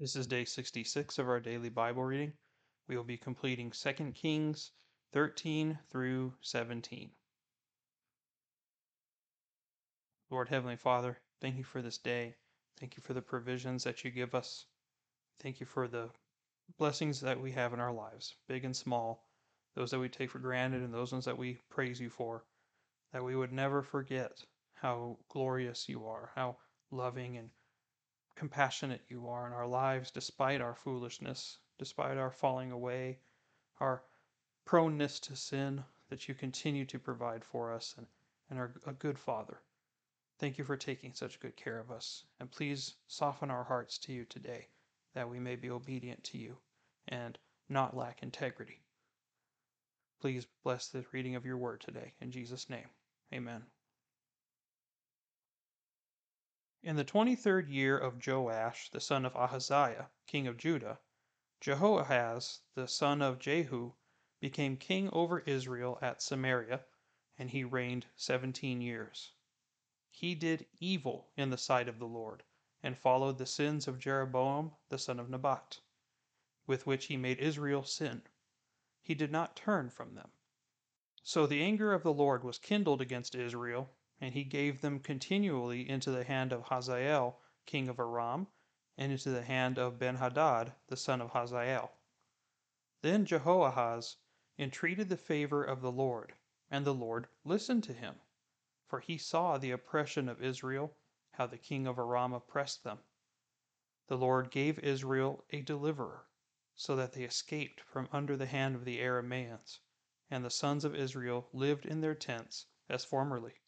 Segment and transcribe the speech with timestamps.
[0.00, 2.32] This is day 66 of our daily Bible reading.
[2.88, 4.72] We will be completing 2 Kings
[5.12, 7.10] 13 through 17.
[10.30, 12.34] Lord Heavenly Father, thank you for this day.
[12.78, 14.64] Thank you for the provisions that you give us.
[15.38, 16.08] Thank you for the
[16.78, 19.28] blessings that we have in our lives, big and small,
[19.74, 22.46] those that we take for granted and those ones that we praise you for,
[23.12, 24.42] that we would never forget
[24.72, 26.56] how glorious you are, how
[26.90, 27.50] loving and
[28.40, 33.18] compassionate you are in our lives despite our foolishness, despite our falling away,
[33.80, 34.02] our
[34.64, 38.06] proneness to sin, that you continue to provide for us and,
[38.48, 39.60] and are a good Father.
[40.38, 42.24] Thank you for taking such good care of us.
[42.40, 44.68] And please soften our hearts to you today,
[45.12, 46.56] that we may be obedient to you
[47.08, 48.80] and not lack integrity.
[50.22, 52.14] Please bless the reading of your word today.
[52.22, 52.88] In Jesus' name,
[53.34, 53.64] amen.
[56.82, 60.98] In the twenty third year of Joash the son of Ahaziah, king of Judah,
[61.60, 63.92] Jehoahaz the son of Jehu
[64.40, 66.86] became king over Israel at Samaria,
[67.36, 69.34] and he reigned seventeen years.
[70.10, 72.44] He did evil in the sight of the Lord,
[72.82, 75.80] and followed the sins of Jeroboam the son of Nebat,
[76.66, 78.22] with which he made Israel sin.
[79.02, 80.30] He did not turn from them.
[81.22, 83.90] So the anger of the Lord was kindled against Israel
[84.20, 88.48] and he gave them continually into the hand of Hazael, king of Aram,
[88.98, 91.90] and into the hand of Benhadad, the son of Hazael.
[93.00, 94.18] Then Jehoahaz
[94.58, 96.34] entreated the favor of the Lord,
[96.70, 98.20] and the Lord listened to him.
[98.86, 100.94] For he saw the oppression of Israel,
[101.32, 102.98] how the king of Aram oppressed them.
[104.08, 106.26] The Lord gave Israel a deliverer,
[106.74, 109.78] so that they escaped from under the hand of the Arameans,
[110.30, 113.59] and the sons of Israel lived in their tents as formerly.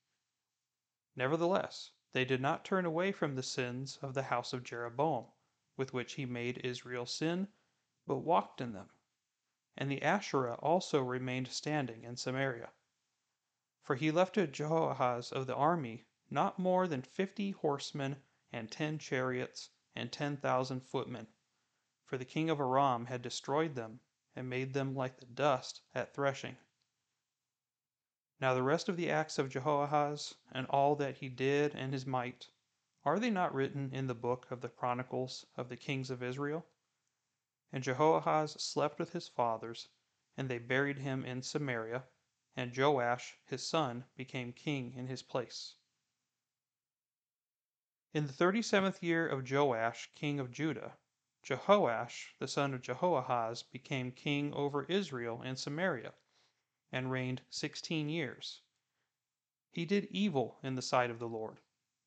[1.14, 5.27] Nevertheless, they did not turn away from the sins of the house of Jeroboam,
[5.77, 7.48] with which he made Israel sin,
[8.06, 8.88] but walked in them.
[9.77, 12.72] And the Asherah also remained standing in Samaria.
[13.83, 18.98] For he left to Jehoahaz of the army not more than fifty horsemen, and ten
[18.98, 21.27] chariots, and ten thousand footmen.
[22.06, 24.00] For the king of Aram had destroyed them,
[24.34, 26.56] and made them like the dust at threshing.
[28.42, 32.05] Now the rest of the acts of Jehoahaz, and all that he did, and his
[32.05, 32.51] might,
[33.05, 36.67] are they not written in the book of the Chronicles of the kings of Israel?
[37.70, 39.91] And Jehoahaz slept with his fathers,
[40.36, 42.03] and they buried him in Samaria,
[42.57, 45.77] and Joash his son became king in his place.
[48.13, 50.98] In the thirty seventh year of Joash king of Judah,
[51.45, 56.14] Jehoash the son of Jehoahaz became king over Israel in Samaria
[56.92, 58.61] and reigned sixteen years.
[59.70, 61.57] He did evil in the sight of the Lord.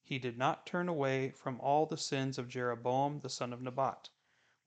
[0.03, 4.09] He did not turn away from all the sins of Jeroboam the son of Nebat,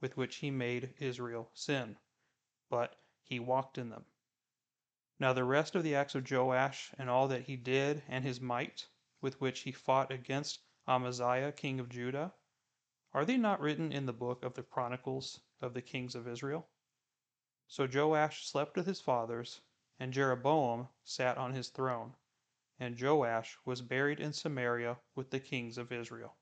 [0.01, 1.97] with which he made Israel sin,
[2.69, 4.05] but he walked in them.
[5.21, 8.41] Now the rest of the acts of Joash, and all that he did, and his
[8.41, 8.89] might,
[9.21, 12.33] with which he fought against Amaziah king of Judah,
[13.15, 16.67] are they not written in the book of the Chronicles of the kings of Israel?
[17.69, 19.61] So Joash slept with his fathers,
[20.01, 22.15] and Jeroboam sat on his throne,
[22.79, 26.37] and Joash was buried in Samaria with the kings of Israel.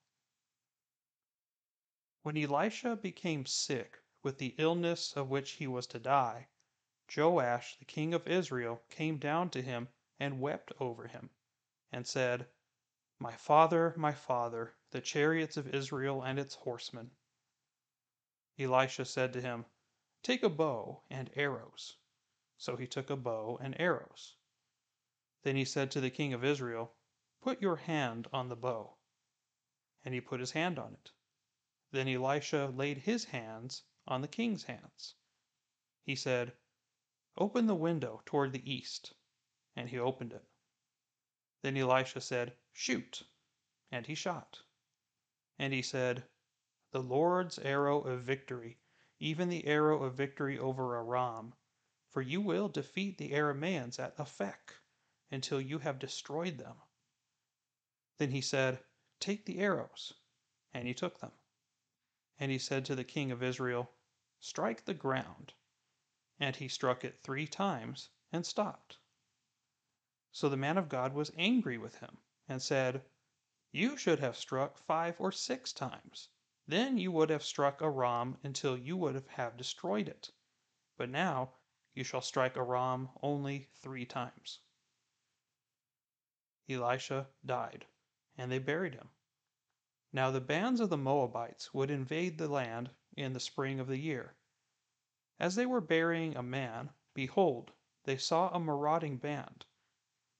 [2.22, 6.48] When Elisha became sick with the illness of which he was to die,
[7.16, 11.30] Joash the king of Israel came down to him and wept over him,
[11.92, 12.48] and said,
[13.18, 17.10] My father, my father, the chariots of Israel and its horsemen.
[18.58, 19.64] Elisha said to him,
[20.22, 21.96] Take a bow and arrows.
[22.58, 24.36] So he took a bow and arrows.
[25.42, 26.96] Then he said to the king of Israel,
[27.42, 28.96] Put your hand on the bow.
[30.04, 31.12] And he put his hand on it.
[31.90, 35.14] Then Elisha laid his hands on the king's hands.
[36.02, 36.56] He said,
[37.36, 39.12] Open the window toward the east.
[39.76, 40.48] And he opened it.
[41.60, 43.22] Then Elisha said, Shoot.
[43.90, 44.62] And he shot.
[45.58, 46.26] And he said,
[46.92, 48.78] The Lord's arrow of victory,
[49.18, 51.54] even the arrow of victory over Aram,
[52.08, 54.80] for you will defeat the Arameans at Aphek
[55.30, 56.76] until you have destroyed them.
[58.18, 58.82] Then he said,
[59.20, 60.14] Take the arrows.
[60.72, 61.32] And he took them.
[62.38, 63.90] And he said to the king of Israel,
[64.38, 65.54] Strike the ground.
[66.38, 68.98] And he struck it three times and stopped.
[70.32, 73.04] So the man of God was angry with him and said,
[73.72, 76.28] You should have struck five or six times.
[76.66, 80.30] Then you would have struck Aram until you would have destroyed it.
[80.96, 81.55] But now
[81.96, 84.60] you shall strike Aram only three times.
[86.68, 87.86] Elisha died,
[88.36, 89.08] and they buried him.
[90.12, 93.96] Now the bands of the Moabites would invade the land in the spring of the
[93.96, 94.36] year.
[95.40, 97.72] As they were burying a man, behold,
[98.04, 99.64] they saw a marauding band,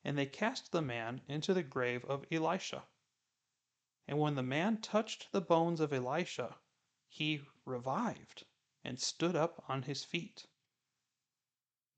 [0.04, 2.84] and they cast the man into the grave of Elisha.
[4.06, 6.58] And when the man touched the bones of Elisha,
[7.08, 8.44] he revived
[8.84, 10.46] and stood up on his feet.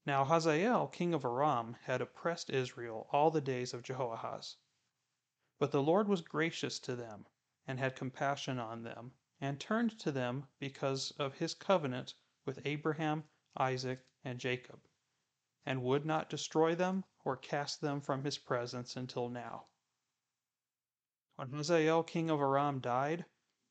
[0.09, 4.57] Now Hazael king of Aram had oppressed Israel all the days of Jehoahaz.
[5.59, 7.27] But the Lord was gracious to them,
[7.67, 12.15] and had compassion on them, and turned to them because of his covenant
[12.47, 13.29] with Abraham,
[13.59, 14.81] Isaac, and Jacob,
[15.67, 19.67] and would not destroy them or cast them from his presence until now.
[21.37, 23.27] When Hazael king of Aram died,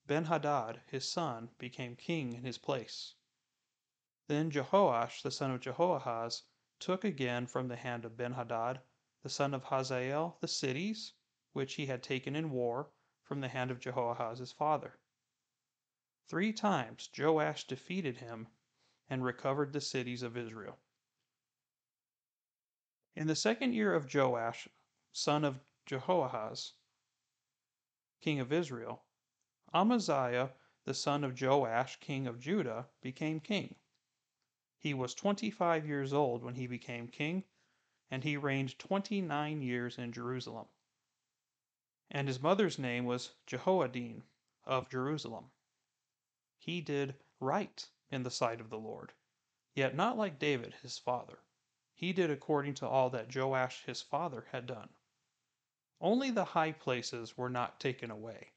[0.05, 3.15] Benhadad his son became king in his place.
[4.27, 6.43] Then Jehoash the son of Jehoahaz
[6.79, 8.81] took again from the hand of Benhadad
[9.23, 11.13] the son of Hazael the cities
[11.53, 12.91] which he had taken in war
[13.23, 14.99] from the hand of Jehoahaz his father.
[16.27, 18.49] Three times Joash defeated him
[19.09, 20.77] and recovered the cities of Israel.
[23.15, 24.67] In the second year of Joash,
[25.13, 26.73] son of Jehoahaz,
[28.19, 29.05] king of Israel,
[29.73, 30.51] Amaziah,
[30.83, 33.75] the son of Joash, king of Judah, became king.
[34.77, 37.43] He was twenty five years old when he became king,
[38.11, 40.67] and he reigned twenty nine years in Jerusalem
[42.09, 44.23] and his mother's name was Jehoaddin
[44.63, 45.51] of Jerusalem.
[46.57, 49.11] He did right in the sight of the Lord,
[49.75, 51.39] yet not like David his father.
[51.93, 54.89] He did according to all that Joash his father had done.
[55.99, 58.53] Only the high places were not taken away.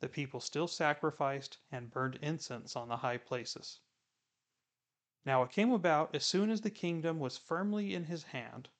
[0.00, 3.80] The people still sacrificed and burned incense on the high places.
[5.28, 8.70] Now it came about as soon as the kingdom was firmly in his hand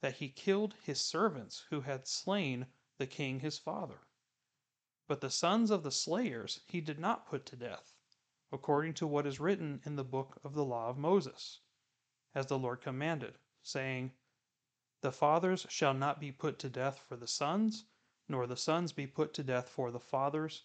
[0.00, 2.66] that he killed his servants who had slain
[2.96, 4.06] the king his father.
[5.06, 7.98] But the sons of the slayers he did not put to death,
[8.50, 11.60] according to what is written in the book of the law of Moses,
[12.34, 14.14] as the Lord commanded, saying,
[15.02, 17.84] The fathers shall not be put to death for the sons,
[18.26, 20.64] nor the sons be put to death for the fathers,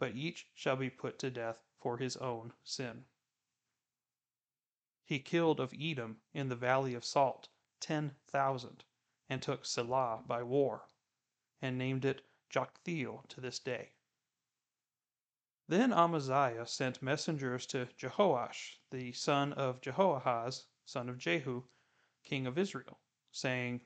[0.00, 3.04] but each shall be put to death for his own sin.
[5.08, 7.48] He killed of Edom in the valley of Salt
[7.78, 8.84] ten thousand,
[9.28, 10.88] and took Selah by war
[11.62, 13.92] and named it Joktheel to this day.
[15.68, 21.62] Then Amaziah sent messengers to Jehoash, the son of Jehoahaz, son of Jehu,
[22.24, 22.98] king of Israel,
[23.30, 23.82] saying,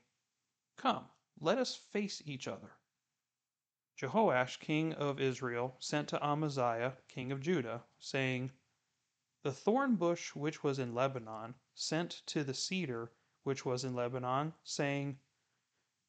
[0.75, 1.07] Come,
[1.39, 2.71] let us face each other.
[3.95, 8.51] Jehoash, king of Israel, sent to Amaziah, king of Judah, saying,
[9.43, 13.11] The thorn bush which was in Lebanon sent to the cedar
[13.41, 15.19] which was in Lebanon, saying,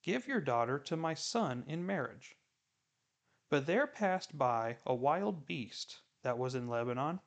[0.02, 2.36] Give your daughter to my son in marriage.
[3.48, 7.20] But there passed by a wild beast that was in Lebanon,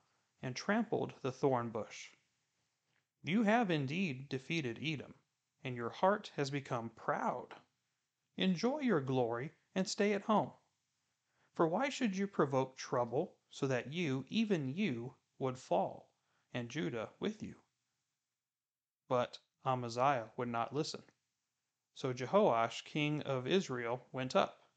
[0.43, 2.11] and trampled the thorn bush.
[3.23, 5.15] You have indeed defeated Edom,
[5.63, 7.55] and your heart has become proud.
[8.37, 10.51] Enjoy your glory and stay at home.
[11.55, 16.09] For why should you provoke trouble so that you, even you, would fall,
[16.53, 17.55] and Judah with you?
[19.07, 21.03] But Amaziah would not listen.
[21.93, 24.67] So Jehoash king of Israel went up,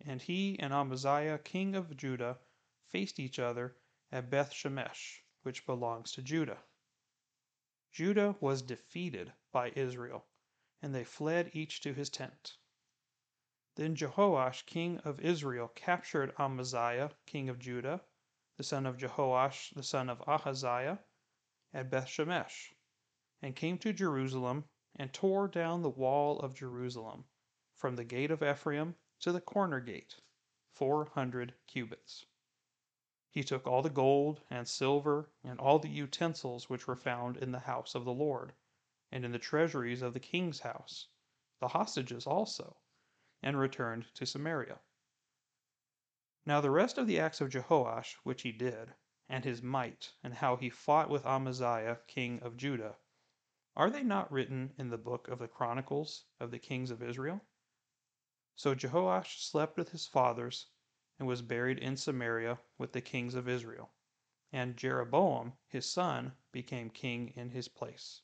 [0.00, 2.38] and he and Amaziah king of Judah
[2.88, 3.76] faced each other
[4.10, 6.58] at Beth Shemesh, which belongs to Judah.
[7.90, 10.26] Judah was defeated by Israel,
[10.82, 12.56] and they fled each to his tent.
[13.76, 18.02] Then Jehoash king of Israel captured Amaziah king of Judah,
[18.58, 20.98] the son of Jehoash the son of Ahaziah,
[21.72, 22.74] at Beth Shemesh,
[23.40, 24.64] and came to Jerusalem
[24.96, 27.24] and tore down the wall of Jerusalem,
[27.76, 30.16] from the gate of Ephraim to the corner gate,
[30.72, 32.26] four hundred cubits.
[33.30, 37.52] He took all the gold and silver and all the utensils which were found in
[37.52, 38.54] the house of the Lord,
[39.12, 41.06] and in the treasuries of the king's house,
[41.60, 42.76] the hostages also,
[43.40, 44.80] and returned to Samaria.
[46.48, 48.94] Now the rest of the acts of Jehoash which he did,
[49.28, 52.96] and his might, and how he fought with Amaziah king of Judah,
[53.76, 57.44] are they not written in the book of the Chronicles of the kings of Israel?
[58.56, 60.68] So Jehoash slept with his fathers
[61.18, 63.90] and was buried in Samaria with the kings of Israel.
[64.50, 68.22] And Jeroboam, his son, became king in his place.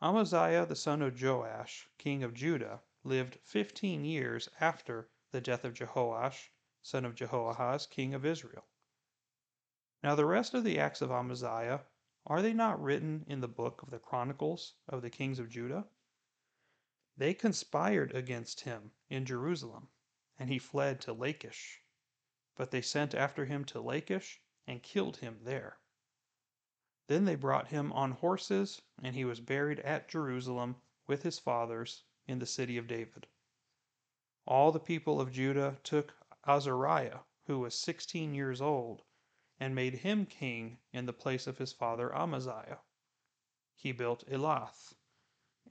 [0.00, 5.74] Amaziah the son of Joash, king of Judah, lived fifteen years after the death of
[5.74, 6.50] Jehoash,
[6.82, 8.66] son of Jehoahaz, king of Israel.
[10.02, 11.80] Now the rest of the acts of Amaziah
[12.26, 15.88] are they not written in the book of the Chronicles of the kings of Judah?
[17.16, 19.88] They conspired against him in Jerusalem,
[20.38, 21.82] and he fled to Lachish.
[22.54, 25.78] But they sent after him to Lachish and killed him there.
[27.08, 32.04] Then they brought him on horses, and he was buried at Jerusalem with his fathers
[32.26, 33.26] in the city of David.
[34.44, 36.14] All the people of Judah took
[36.48, 39.04] Azariah, who was sixteen years old,
[39.60, 42.80] and made him king in the place of his father Amaziah.
[43.76, 44.94] He built Elath,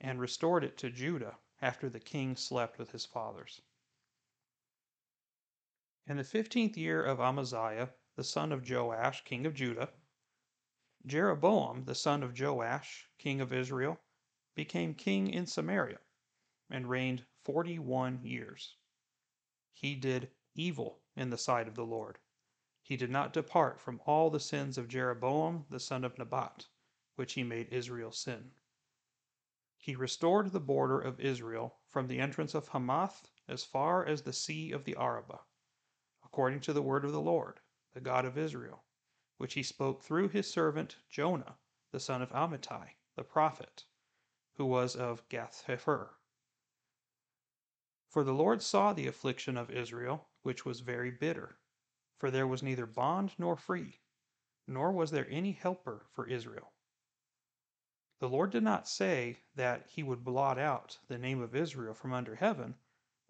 [0.00, 3.60] and restored it to Judah after the king slept with his fathers.
[6.06, 9.92] In the fifteenth year of Amaziah, the son of Joash, king of Judah,
[11.04, 14.00] Jeroboam, the son of Joash, king of Israel,
[14.54, 15.98] became king in Samaria,
[16.70, 18.76] and reigned forty one years.
[19.72, 22.18] He did evil in the sight of the Lord.
[22.82, 26.66] He did not depart from all the sins of Jeroboam, the son of Nebat,
[27.16, 28.52] which he made Israel sin.
[29.78, 34.32] He restored the border of Israel from the entrance of Hamath as far as the
[34.32, 35.40] sea of the Arabah
[36.32, 37.60] according to the word of the Lord,
[37.92, 38.84] the God of Israel,
[39.36, 41.58] which he spoke through his servant Jonah,
[41.90, 43.84] the son of Amittai, the prophet,
[44.54, 46.14] who was of Gath Hepher.
[48.12, 51.56] For the Lord saw the affliction of Israel, which was very bitter,
[52.18, 54.02] for there was neither bond nor free,
[54.66, 56.74] nor was there any helper for Israel.
[58.18, 62.12] The Lord did not say that he would blot out the name of Israel from
[62.12, 62.74] under heaven,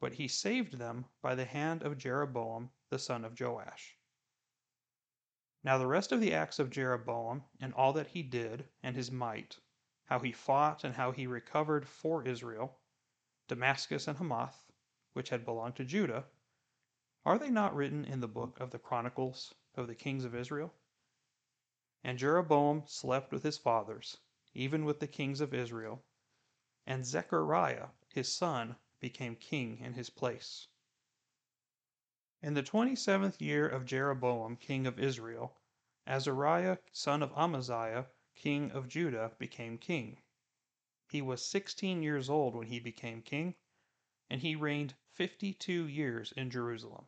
[0.01, 3.97] but he saved them by the hand of Jeroboam the son of Joash.
[5.63, 9.13] Now the rest of the acts of Jeroboam, and all that he did, and his
[9.13, 9.61] might,
[10.07, 12.81] how he fought, and how he recovered for Israel
[13.47, 14.72] Damascus and Hamath,
[15.13, 16.25] which had belonged to Judah,
[17.25, 20.75] are they not written in the book of the Chronicles of the kings of Israel?
[22.03, 24.19] And Jeroboam slept with his fathers,
[24.55, 26.03] even with the kings of Israel,
[26.87, 30.67] and Zechariah his son became king in his place.
[32.41, 35.59] In the twenty seventh year of Jeroboam king of Israel,
[36.07, 40.19] Azariah son of Amaziah king of Judah became king.
[41.09, 43.55] He was sixteen years old when he became king,
[44.33, 47.07] and he reigned fifty two years in Jerusalem.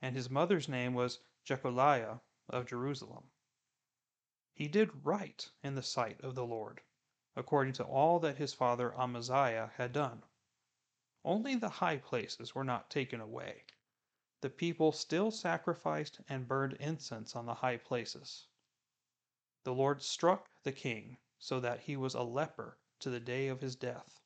[0.00, 3.32] And his mother's name was Jecoliah of Jerusalem.
[4.54, 6.82] He did right in the sight of the Lord,
[7.34, 10.22] according to all that his father Amaziah had done.
[11.24, 13.64] Only the high places were not taken away
[14.40, 18.46] the people still sacrificed and burned incense on the high places.
[19.64, 23.60] The Lord struck the king so that he was a leper to the day of
[23.60, 24.20] his death.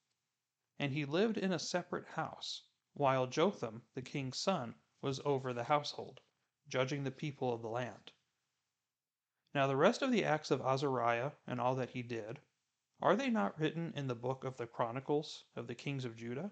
[0.81, 2.63] And he lived in a separate house,
[2.95, 6.23] while Jotham, the king's son, was over the household,
[6.69, 8.13] judging the people of the land.
[9.55, 12.41] Now the rest of the acts of Azariah and all that he did,
[13.03, 16.51] are they not written in the book of the Chronicles of the kings of Judah?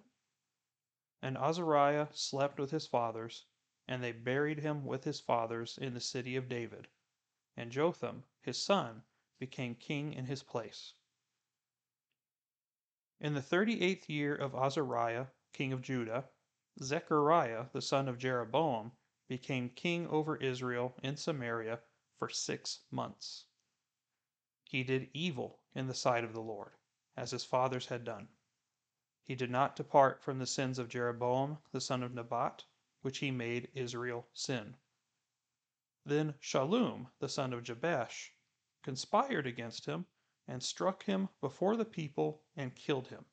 [1.23, 3.47] And Azariah slept with his fathers,
[3.87, 6.87] and they buried him with his fathers in the city of David.
[7.57, 9.05] And Jotham, his son,
[9.39, 10.93] became king in his place.
[13.21, 16.29] In the thirty eighth year of Azariah, king of Judah,
[16.81, 18.93] Zechariah, the son of Jeroboam,
[19.27, 21.81] became king over Israel in Samaria
[22.17, 23.47] for six months.
[24.63, 26.77] He did evil in the sight of the Lord,
[27.17, 28.29] as his fathers had done.
[29.25, 32.65] He did not depart from the sins of Jeroboam, the son of Nebat,
[33.03, 34.77] which he made Israel sin.
[36.05, 38.33] Then Shallum, the son of Jabesh,
[38.85, 40.07] conspired against him,
[40.49, 43.25] and struck him before the people, and killed him,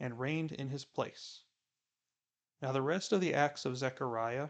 [0.00, 1.44] and reigned in his place.
[2.62, 4.48] Now the rest of the acts of Zechariah,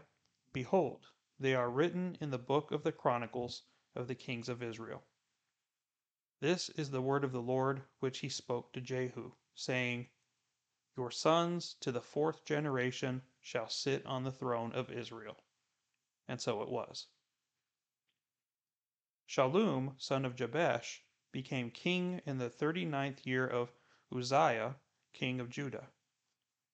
[0.53, 1.05] behold,
[1.39, 3.63] they are written in the book of the Chronicles
[3.95, 5.03] of the kings of Israel.
[6.39, 10.07] This is the word of the Lord which he spoke to Jehu, saying,
[10.97, 15.37] your sons to the fourth generation shall sit on the throne of Israel.
[16.27, 17.07] And so it was.
[19.27, 23.71] Shallum, son of Jabesh, became king in the thirty ninth year of
[24.11, 24.75] Uzziah,
[25.13, 25.87] king of Judah,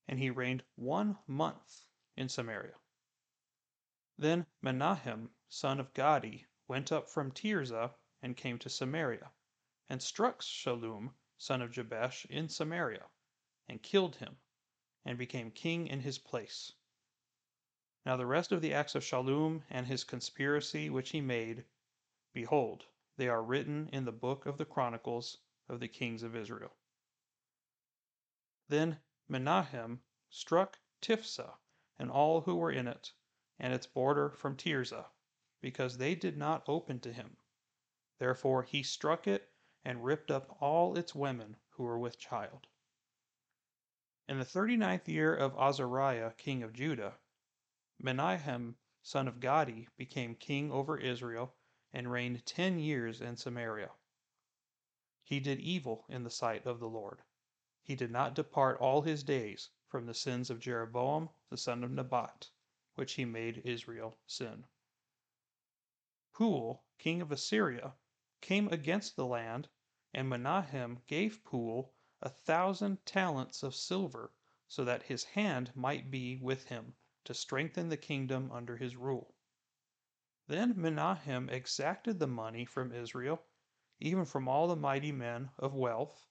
[0.08, 1.86] and he reigned one month
[2.16, 2.76] in Samaria.
[4.18, 9.32] Then Menahem, son of Gadi, went up from Tirzah and came to Samaria,
[9.90, 13.06] and struck Shallum, son of Jabesh, in Samaria
[13.70, 14.38] and killed him,
[15.06, 16.72] and became king in his place.
[18.06, 21.66] Now the rest of the acts of Shallum and his conspiracy which he made,
[22.34, 22.86] behold,
[23.18, 26.76] they are written in the book of the Chronicles of the kings of Israel.
[28.70, 31.58] Then Menahem struck Tiphsah
[31.98, 33.12] and all who were in it,
[33.60, 35.08] and its border from Tirzah,
[35.62, 37.38] because they did not open to him.
[38.20, 39.52] Therefore he struck it
[39.84, 42.68] and ripped up all its women who were with child.
[44.28, 47.18] In the thirty ninth year of Azariah king of Judah,
[48.00, 51.56] Menahem, son of Gadi, became king over Israel
[51.94, 53.92] and reigned ten years in Samaria.
[55.24, 57.22] He did evil in the sight of the Lord.
[57.82, 61.92] He did not depart all his days from the sins of Jeroboam the son of
[61.92, 62.50] Nebat,
[62.96, 64.66] which he made Israel sin.
[66.34, 67.96] Pul, king of Assyria,
[68.42, 69.70] came against the land,
[70.14, 74.34] and Menahem gave Pul a thousand talents of silver,
[74.68, 79.37] so that his hand might be with him to strengthen the kingdom under his rule.
[80.50, 83.44] Then Menahem exacted the money from Israel,
[84.00, 86.26] even from all the mighty men of wealth,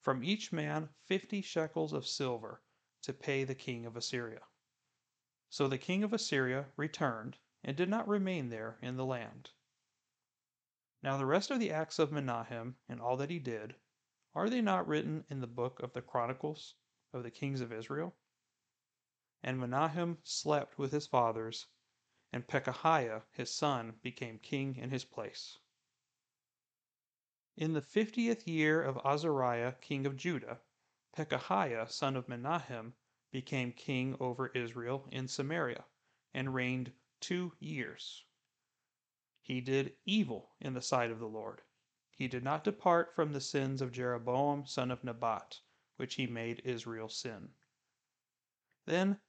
[0.00, 2.62] from each man fifty shekels of silver,
[3.00, 4.42] to pay the king of Assyria.
[5.48, 9.48] So the king of Assyria returned, and did not remain there in the land.
[11.02, 13.76] Now the rest of the acts of Menahem, and all that he did,
[14.34, 16.74] are they not written in the book of the Chronicles
[17.14, 18.14] of the kings of Israel?
[19.42, 21.66] And Menahem slept with his fathers,
[22.32, 25.58] and Pekahiah his son became king in his place.
[27.56, 30.60] In the fiftieth year of Azariah king of Judah,
[31.16, 32.94] Pekahiah son of Menahem
[33.30, 35.84] became king over Israel in Samaria,
[36.32, 38.24] and reigned two years.
[39.40, 41.62] He did evil in the sight of the Lord.
[42.16, 45.60] He did not depart from the sins of Jeroboam son of Nebat,
[45.96, 47.48] which he made Israel sin.
[48.86, 49.20] Then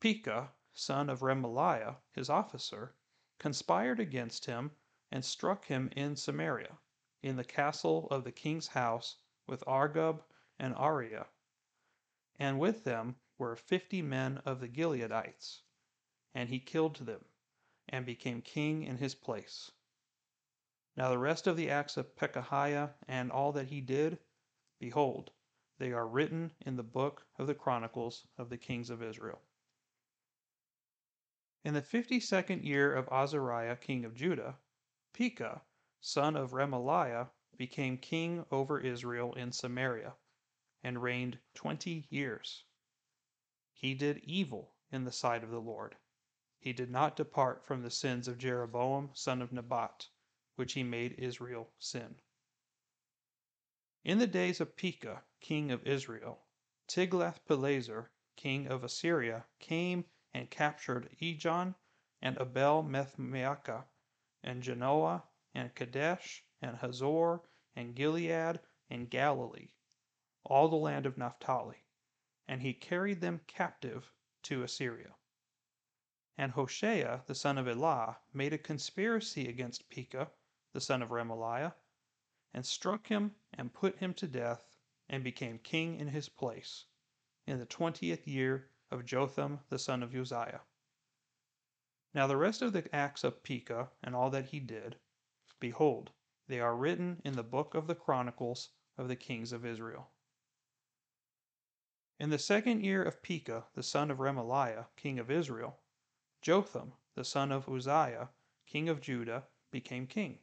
[0.00, 2.94] Pekah, son of Remaliah, his officer,
[3.38, 4.70] conspired against him
[5.10, 6.78] and struck him in Samaria,
[7.22, 10.24] in the castle of the king's house, with Argob
[10.58, 11.26] and Arieh,
[12.38, 15.60] and with them were fifty men of the Gileadites,
[16.34, 17.26] and he killed them,
[17.88, 19.70] and became king in his place.
[20.96, 24.18] Now the rest of the acts of Pekahiah and all that he did,
[24.78, 25.32] behold,
[25.76, 29.42] they are written in the book of the Chronicles of the kings of Israel.
[31.64, 34.58] In the fifty second year of Azariah king of Judah,
[35.12, 35.62] Pekah,
[36.00, 40.14] son of Remaliah, became king over Israel in Samaria,
[40.82, 42.64] and reigned twenty years.
[43.72, 45.94] He did evil in the sight of the Lord.
[46.58, 50.08] He did not depart from the sins of Jeroboam son of Nebat,
[50.56, 52.16] which he made Israel sin.
[54.04, 56.40] In the days of Pekah, king of Israel,
[56.88, 61.74] Tiglath-Pileser, king of Assyria, came and captured Ijon
[62.22, 63.84] and Abel Beth-maachah
[64.42, 67.42] and Janoah and Kadesh and Hazor
[67.76, 69.72] and Gilead and Galilee,
[70.44, 71.84] all the land of Naphtali,
[72.48, 74.10] and he carried them captive
[74.44, 75.14] to Assyria.
[76.38, 80.30] And Hoshea the son of Elah made a conspiracy against Pekah
[80.72, 81.74] the son of Remaliah,
[82.54, 84.78] and struck him and put him to death,
[85.10, 86.86] and became king in his place,
[87.46, 90.60] in the twentieth year of Jotham the son of Uzziah.
[92.14, 94.96] Now the rest of the acts of Pekah and all that he did,
[95.58, 96.10] behold,
[96.46, 100.10] they are written in the book of the Chronicles of the kings of Israel.
[102.20, 105.80] In the second year of Pekah the son of Remaliah, king of Israel,
[106.42, 108.28] Jotham the son of Uzziah,
[108.66, 110.38] king of Judah, became king.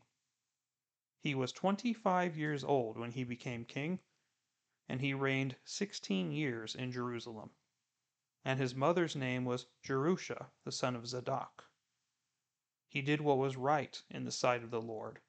[1.20, 4.00] He was twenty five years old when he became king,
[4.88, 7.52] and he reigned sixteen years in Jerusalem
[8.46, 11.66] and his mother's name was Jerusha, the son of Zadok.
[12.88, 15.20] He did what was right in the sight of the Lord.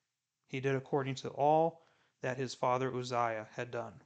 [0.47, 1.83] He did according to all
[2.21, 4.03] that his father Uzziah had done.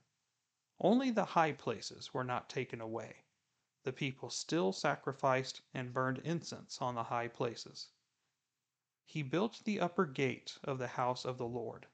[0.80, 3.24] Only the high places were not taken away.
[3.84, 7.88] The people still sacrificed and burned incense on the high places.
[9.04, 11.86] He built the upper gate of the house of the Lord.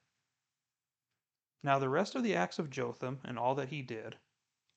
[1.61, 4.17] Now the rest of the acts of Jotham and all that he did,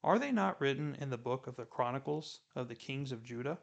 [0.04, 3.58] are they not written in the book of the Chronicles of the kings of Judah?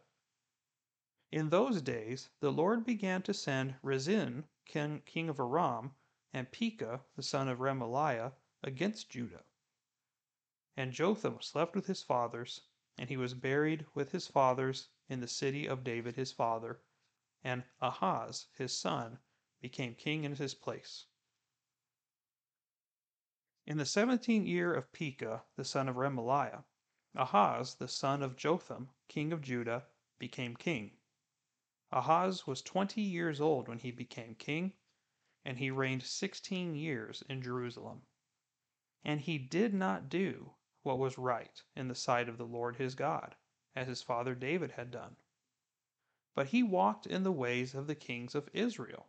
[1.32, 5.93] In those days the Lord began to send Rezin, king of Aram,
[6.34, 9.45] and Pekah, the son of Remaliah, against Judah.
[10.75, 12.62] And Jotham slept with his fathers,
[12.97, 16.82] and he was buried with his fathers in the city of David his father,
[17.43, 19.19] and Ahaz his son
[19.62, 21.06] became king in his place.
[23.71, 26.65] In the seventeenth year of Pekah the son of Remaliah,
[27.15, 29.86] Ahaz the son of Jotham, king of Judah,
[30.19, 30.97] became king.
[31.89, 34.73] Ahaz was twenty years old when he became king,
[35.45, 38.01] and he reigned sixteen years in Jerusalem.
[39.05, 40.51] And he did not do
[40.84, 43.38] what was right in the sight of the Lord his God,
[43.73, 45.15] as his father David had done.
[46.36, 49.07] But he walked in the ways of the kings of Israel,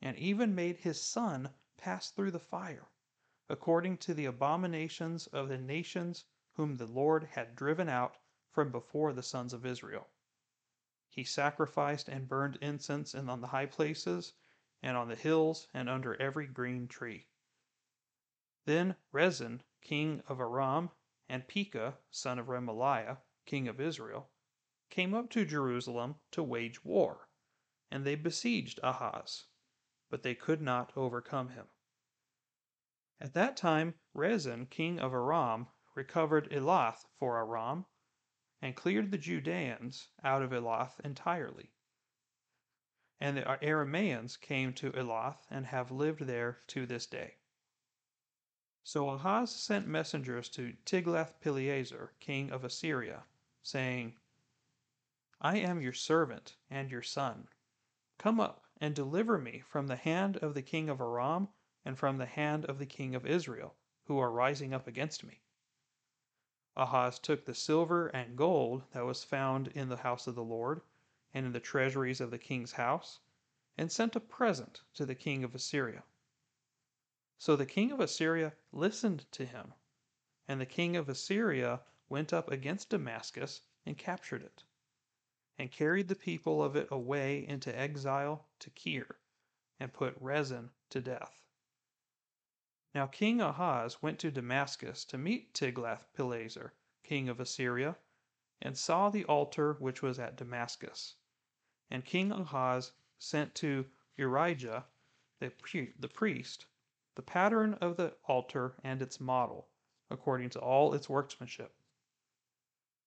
[0.00, 2.86] and even made his son pass through the fire
[3.48, 8.16] according to the abominations of the nations whom the Lord had driven out
[8.50, 10.08] from before the sons of Israel.
[11.08, 14.32] He sacrificed and burned incense on the high places,
[14.82, 17.26] and on the hills, and under every green tree.
[18.64, 20.90] Then Rezin, king of Aram,
[21.28, 24.30] and Pekah, son of Remaliah, king of Israel,
[24.90, 27.28] came up to Jerusalem to wage war,
[27.90, 29.44] and they besieged Ahaz,
[30.10, 31.66] but they could not overcome him.
[33.24, 37.86] At that time Rezin, king of Aram, recovered Elath for Aram,
[38.60, 41.72] and cleared the Judeans out of Elath entirely.
[43.18, 47.38] And the Aramaeans came to Elath and have lived there to this day.
[48.82, 53.24] So Ahaz sent messengers to Tiglath-Pileser, king of Assyria,
[53.62, 54.18] saying,
[55.40, 57.48] I am your servant and your son.
[58.18, 61.48] Come up and deliver me from the hand of the king of Aram
[61.84, 65.40] and from the hand of the king of Israel, who are rising up against me.
[66.76, 70.80] Ahaz took the silver and gold that was found in the house of the Lord
[71.32, 73.20] and in the treasuries of the king's house,
[73.76, 76.04] and sent a present to the king of Assyria.
[77.38, 79.74] So the king of Assyria listened to him,
[80.48, 84.64] and the king of Assyria went up against Damascus and captured it,
[85.58, 89.18] and carried the people of it away into exile to Kir,
[89.78, 91.43] and put Rezin to death.
[92.94, 97.98] Now King Ahaz went to Damascus to meet Tiglath-Pileser, king of Assyria,
[98.62, 101.16] and saw the altar which was at Damascus.
[101.90, 104.84] And King Ahaz sent to Urijah
[105.40, 105.52] the,
[105.98, 106.66] the priest
[107.16, 109.68] the pattern of the altar and its model,
[110.08, 111.74] according to all its workmanship.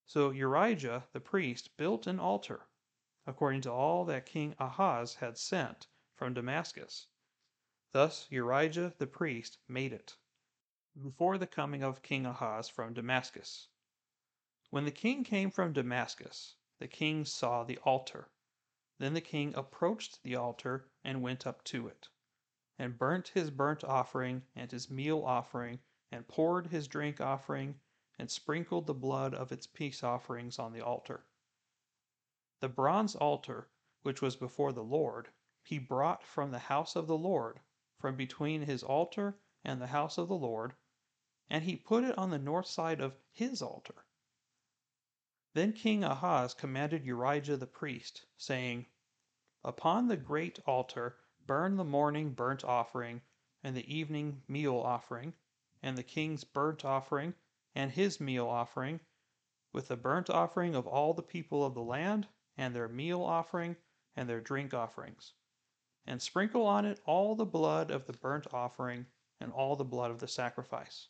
[0.06, 2.68] So Urijah the priest built an altar,
[3.26, 7.08] according to all that King Ahaz had sent from Damascus.
[7.94, 10.18] Thus Urijah the priest made it,
[11.02, 13.70] before the coming of King Ahaz from Damascus.
[14.70, 18.30] When the king came from Damascus, the king saw the altar.
[19.00, 22.10] Then the king approached the altar and went up to it,
[22.78, 25.80] and burnt his burnt offering and his meal offering,
[26.12, 27.80] and poured his drink offering,
[28.20, 31.26] and sprinkled the blood of its peace offerings on the altar.
[32.60, 33.72] The bronze altar,
[34.04, 35.32] which was before the Lord,
[35.64, 37.60] he brought from the house of the Lord
[38.00, 40.76] from between his altar and the house of the Lord,
[41.50, 44.06] and he put it on the north side of his altar.
[45.54, 48.86] Then King Ahaz commanded Urijah the priest, saying,
[49.64, 53.24] Upon the great altar burn the morning burnt offering,
[53.64, 55.34] and the evening meal offering,
[55.82, 57.34] and the king's burnt offering,
[57.74, 59.00] and his meal offering,
[59.74, 63.76] with the burnt offering of all the people of the land, and their meal offering,
[64.16, 65.34] and their drink offerings
[66.08, 69.06] and sprinkle on it all the blood of the burnt offering
[69.40, 71.10] and all the blood of the sacrifice.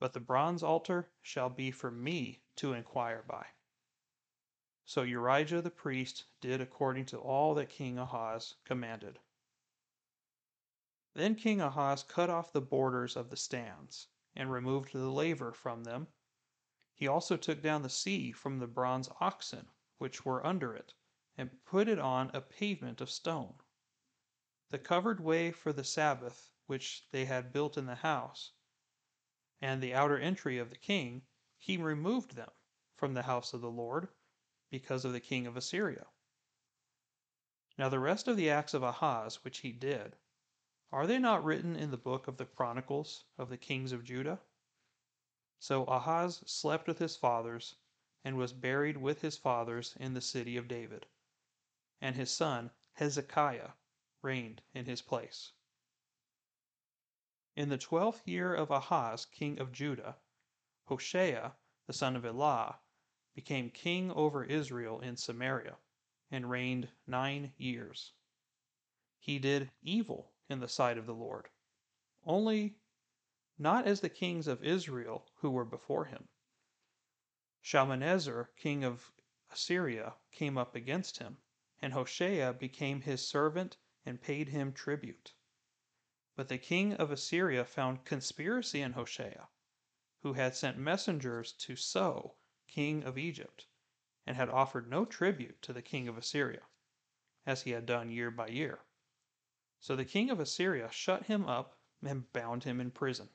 [0.00, 3.46] But the bronze altar shall be for me to inquire by.
[4.84, 9.20] So Urijah the priest did according to all that King Ahaz commanded.
[11.14, 15.84] Then King Ahaz cut off the borders of the stands, and removed the laver from
[15.84, 16.08] them.
[16.94, 20.94] He also took down the sea from the bronze oxen which were under it,
[21.38, 23.54] and put it on a pavement of stone.
[24.68, 28.52] The covered way for the Sabbath, which they had built in the house,
[29.60, 31.22] and the outer entry of the king,
[31.58, 32.50] he removed them
[32.96, 34.08] from the house of the Lord
[34.70, 36.06] because of the king of Assyria.
[37.78, 40.16] Now the rest of the acts of Ahaz which he did,
[40.92, 44.40] are they not written in the book of the Chronicles of the kings of Judah?
[45.58, 47.76] So Ahaz slept with his fathers,
[48.22, 51.06] and was buried with his fathers in the city of David
[52.02, 53.70] and his son Hezekiah
[54.22, 55.52] reigned in his place.
[57.54, 60.16] In the twelfth year of Ahaz, king of Judah,
[60.86, 61.52] Hoshea,
[61.86, 62.80] the son of Elah,
[63.36, 65.76] became king over Israel in Samaria,
[66.28, 68.14] and reigned nine years.
[69.20, 71.50] He did evil in the sight of the Lord,
[72.24, 72.78] only
[73.58, 76.26] not as the kings of Israel who were before him.
[77.60, 79.12] Shalmaneser, king of
[79.52, 81.38] Assyria, came up against him
[81.82, 85.34] and Hoshea became his servant and paid him tribute.
[86.36, 89.48] But the king of Assyria found conspiracy in Hoshea,
[90.20, 92.36] who had sent messengers to So,
[92.68, 93.66] king of Egypt,
[94.24, 96.62] and had offered no tribute to the king of Assyria,
[97.44, 98.84] as he had done year by year.
[99.80, 103.30] So the king of Assyria shut him up and bound him in prison.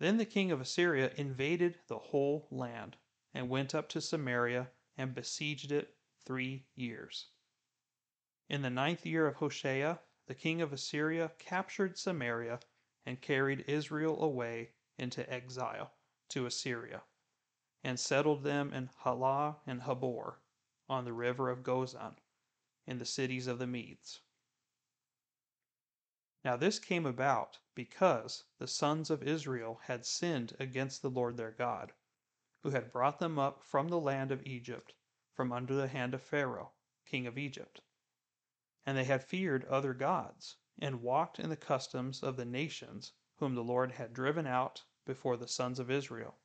[0.00, 2.96] Then the king of Assyria invaded the whole land,
[3.32, 7.26] and went up to Samaria and besieged it three years.
[8.48, 12.60] In the ninth year of Hoshea, the king of Assyria captured Samaria
[13.04, 15.92] and carried Israel away into exile
[16.28, 17.02] to Assyria,
[17.82, 20.36] and settled them in Halah and Habor,
[20.88, 22.16] on the river of Gozan,
[22.86, 24.20] in the cities of the Medes.
[26.44, 31.50] Now this came about because the sons of Israel had sinned against the Lord their
[31.52, 31.92] God,
[32.62, 34.94] who had brought them up from the land of Egypt,
[35.34, 36.72] from under the hand of Pharaoh,
[37.06, 37.80] king of Egypt.
[38.84, 43.54] And they had feared other gods, and walked in the customs of the nations whom
[43.54, 46.38] the Lord had driven out before the sons of Israel,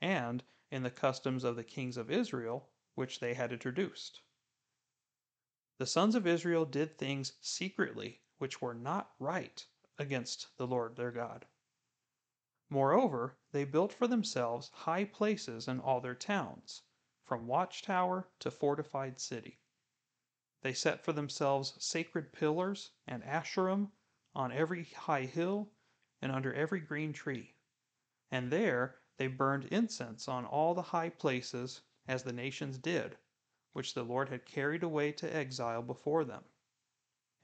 [0.00, 4.20] and in the customs of the kings of Israel which they had introduced.
[5.78, 9.66] The sons of Israel did things secretly which were not right
[9.98, 11.46] against the Lord their God.
[12.68, 16.82] Moreover, they built for themselves high places in all their towns,
[17.30, 19.60] from watchtower to fortified city.
[20.62, 23.92] They set for themselves sacred pillars and asherim
[24.34, 25.70] on every high hill
[26.20, 27.54] and under every green tree.
[28.32, 33.16] And there they burned incense on all the high places, as the nations did,
[33.74, 36.42] which the Lord had carried away to exile before them.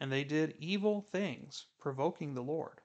[0.01, 2.81] And they did evil things, provoking the Lord.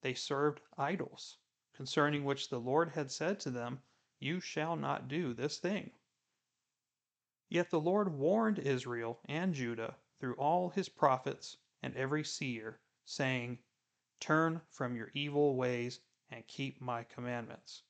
[0.00, 1.36] They served idols,
[1.72, 3.82] concerning which the Lord had said to them,
[4.24, 5.90] You shall not do this thing.
[7.48, 13.58] Yet the Lord warned Israel and Judah through all his prophets and every seer, saying,
[14.20, 15.98] Turn from your evil ways
[16.30, 17.82] and keep my commandments.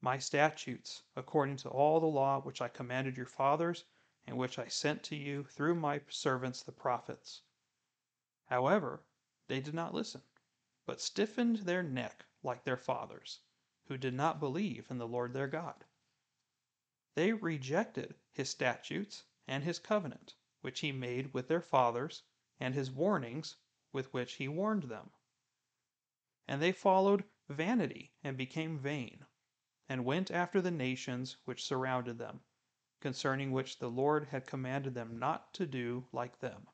[0.00, 3.86] My statutes, according to all the law which I commanded your fathers,
[4.28, 7.42] and which I sent to you through my servants the prophets.
[8.46, 9.02] However,
[9.48, 10.22] they did not listen,
[10.86, 13.40] but stiffened their neck like their fathers,
[13.86, 15.84] who did not believe in the Lord their God.
[17.14, 22.22] They rejected his statutes and his covenant, which he made with their fathers,
[22.58, 23.56] and his warnings,
[23.92, 25.10] with which he warned them.
[26.48, 29.26] And they followed vanity and became vain,
[29.88, 32.40] and went after the nations which surrounded them
[33.04, 36.66] concerning which the Lord had commanded them not to do like them.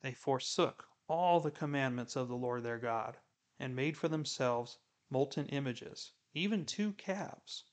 [0.00, 3.18] They forsook all the commandments of the Lord their God,
[3.58, 4.78] and made for themselves
[5.10, 7.64] molten images, even two calves,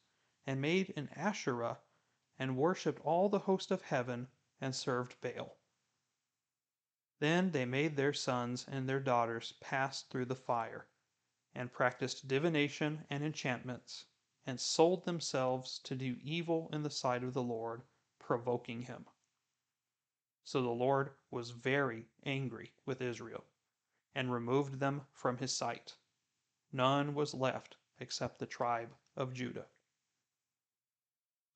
[0.46, 1.80] and made an Asherah,
[2.38, 4.28] and worshipped all the host of heaven,
[4.60, 5.58] and served Baal.
[7.19, 10.88] Then they made their sons and their daughters pass through the fire,
[11.56, 14.06] and practiced divination and enchantments
[14.46, 17.84] and sold themselves to do evil in the sight of the Lord,
[18.19, 19.06] provoking him.
[20.43, 23.46] So the Lord was very angry with Israel,
[24.13, 25.96] and removed them from his sight.
[26.76, 29.68] None was left except the tribe of Judah.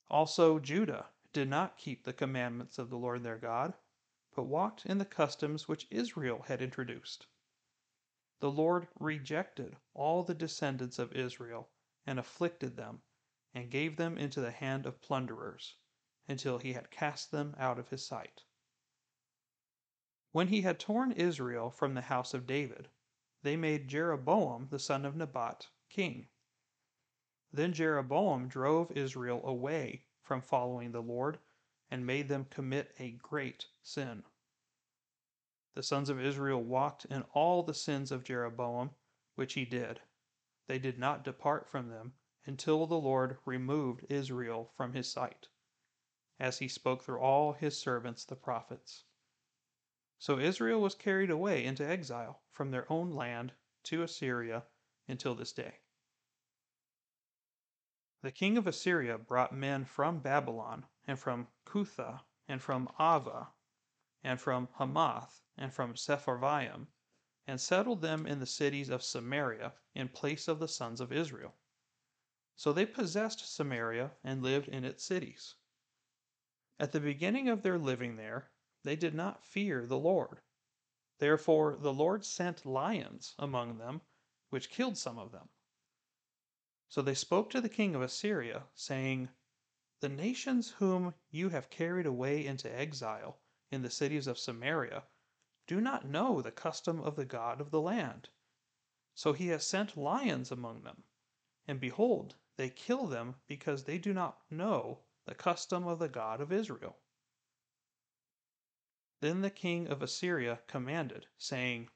[0.09, 3.73] Also, Judah did not keep the commandments of the Lord their God,
[4.35, 7.25] but walked in the customs which Israel had introduced.
[8.39, 11.71] The Lord rejected all the descendants of Israel
[12.05, 13.01] and afflicted them,
[13.55, 15.77] and gave them into the hand of plunderers,
[16.27, 18.43] until he had cast them out of his sight.
[20.31, 22.91] When he had torn Israel from the house of David,
[23.47, 26.27] they made Jeroboam the son of Nebat king.
[27.53, 31.39] Then Jeroboam drove Israel away from following the Lord,
[31.89, 34.25] and made them commit a great sin.
[35.75, 38.89] The sons of Israel walked in all the sins of Jeroboam,
[39.35, 40.01] which he did
[40.67, 45.47] they did not depart from them until the Lord removed Israel from his sight,
[46.37, 49.05] as he spoke through all his servants the prophets.
[50.19, 53.53] So Israel was carried away into exile from their own land
[53.83, 54.65] to Assyria
[55.07, 55.79] until this day.
[58.23, 63.53] The king of Assyria brought men from Babylon, and from Cutha, and from Ava,
[64.23, 66.87] and from Hamath, and from Sepharvaim,
[67.45, 71.55] and settled them in the cities of Samaria in place of the sons of Israel.
[72.55, 75.55] So they possessed Samaria and lived in its cities.
[76.79, 78.49] At the beginning of their living there,
[78.83, 80.41] they did not fear the Lord.
[81.19, 84.01] Therefore the Lord sent lions among them,
[84.49, 85.49] which killed some of them.
[86.89, 89.29] So they spoke to the king of Assyria, saying,
[89.99, 95.07] The nations whom you have carried away into exile in the cities of Samaria
[95.67, 98.29] do not know the custom of the God of the land.
[99.15, 101.03] So he has sent lions among them,
[101.67, 106.39] and behold, they kill them because they do not know the custom of the God
[106.39, 106.99] of Israel.
[109.19, 111.89] Then the king of Assyria commanded, saying,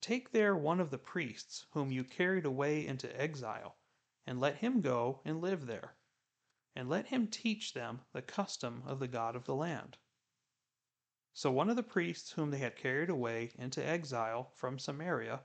[0.00, 3.78] Take there one of the priests whom you carried away into exile,
[4.26, 5.96] and let him go and live there,
[6.74, 9.98] and let him teach them the custom of the God of the land.
[11.32, 15.44] So one of the priests whom they had carried away into exile from Samaria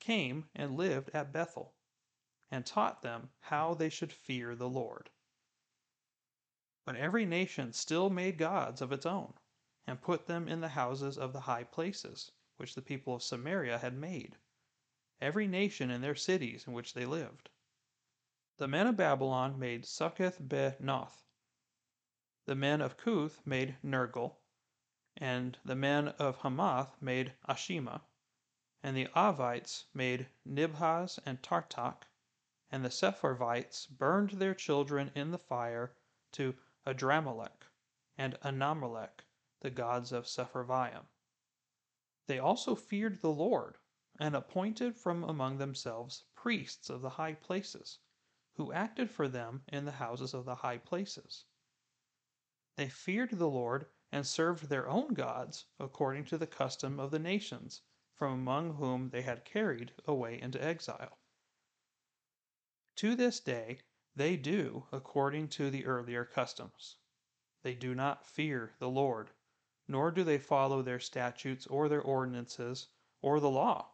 [0.00, 1.74] came and lived at Bethel,
[2.50, 5.08] and taught them how they should fear the Lord.
[6.84, 9.32] But every nation still made gods of its own,
[9.84, 13.78] and put them in the houses of the high places, which the people of Samaria
[13.78, 14.38] had made,
[15.20, 17.50] every nation in their cities in which they lived.
[18.58, 21.24] The men of Babylon made Succoth Benoth.
[22.44, 24.36] The men of Cuth made Nergal,
[25.16, 28.02] and the men of Hamath made Ashima,
[28.84, 32.04] and the Avites made Nibhaz and Tartak,
[32.70, 35.96] and the Sepharvites burned their children in the fire
[36.32, 37.66] to Adramelech
[38.16, 39.24] and Anamelech,
[39.62, 41.06] the gods of Sepharvaim.
[42.26, 43.78] They also feared the Lord,
[44.18, 48.00] and appointed from among themselves priests of the high places,
[48.54, 51.44] who acted for them in the houses of the high places.
[52.76, 57.18] They feared the Lord and served their own gods according to the custom of the
[57.18, 57.82] nations
[58.14, 61.18] from among whom they had carried away into exile.
[62.96, 63.80] To this day,
[64.14, 66.96] they do according to the earlier customs.
[67.62, 69.30] They do not fear the Lord,
[69.92, 72.88] nor do they follow their statutes or their ordinances
[73.20, 73.90] or the law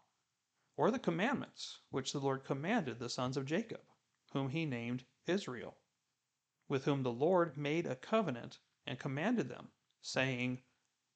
[0.76, 3.80] or the commandments which the Lord commanded the sons of Jacob,
[4.32, 5.76] whom he named Israel,
[6.68, 10.62] with whom the Lord made a covenant and commanded them, saying,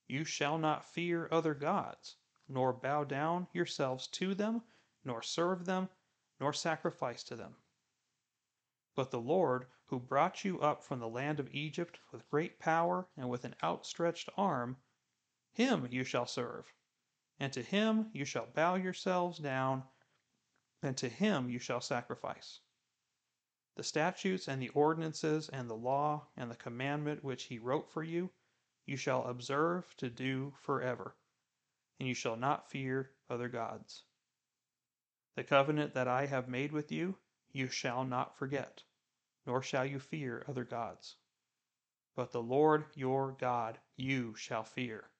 [0.08, 2.16] You shall not fear other gods,
[2.48, 4.62] nor bow down yourselves to them,
[5.04, 5.90] nor serve them,
[6.40, 7.54] nor sacrifice to them.
[8.94, 13.08] But the Lord, who brought you up from the land of Egypt with great power
[13.16, 14.76] and with an outstretched arm,
[15.52, 16.72] him you shall serve,
[17.38, 19.84] and to him you shall bow yourselves down,
[20.82, 22.60] and to him you shall sacrifice.
[23.76, 28.02] The statutes and the ordinances and the law and the commandment which he wrote for
[28.02, 28.30] you,
[28.84, 31.16] you shall observe to do forever,
[31.98, 34.04] and you shall not fear other gods.
[35.34, 37.16] The covenant that I have made with you,
[37.52, 38.82] you shall not forget,
[39.46, 41.16] nor shall you fear other gods.
[42.14, 45.10] But the Lord your God you shall fear,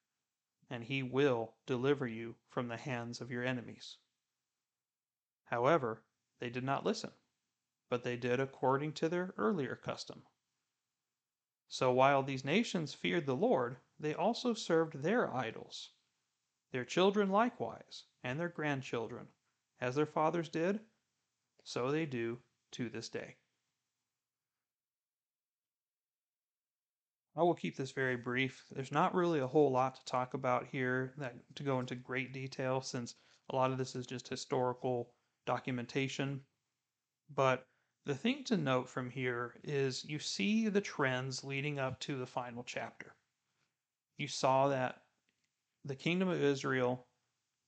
[0.68, 3.96] and he will deliver you from the hands of your enemies.
[5.44, 6.02] However,
[6.40, 7.12] they did not listen,
[7.88, 10.22] but they did according to their earlier custom.
[11.68, 15.90] So while these nations feared the Lord, they also served their idols,
[16.70, 19.28] their children likewise, and their grandchildren,
[19.80, 20.80] as their fathers did,
[21.64, 22.38] so they do
[22.72, 23.36] to this day.
[27.34, 28.66] I will keep this very brief.
[28.70, 32.32] There's not really a whole lot to talk about here that to go into great
[32.32, 33.14] detail since
[33.48, 35.14] a lot of this is just historical
[35.46, 36.42] documentation.
[37.34, 37.66] But
[38.04, 42.26] the thing to note from here is you see the trends leading up to the
[42.26, 43.14] final chapter.
[44.18, 45.02] You saw that
[45.84, 47.06] the kingdom of Israel